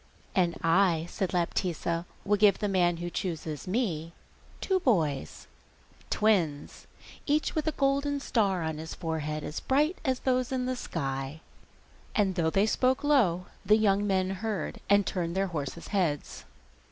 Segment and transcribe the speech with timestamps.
[0.33, 4.13] 'And I,' said Laptitza, 'will give the man who chooses me
[4.59, 5.45] two boys,
[6.09, 6.87] twins,
[7.27, 11.39] each with a golden star on his forehead, as bright as those in the sky.'
[12.15, 16.45] And though they spoke low the young men heard, and turned their horses' heads.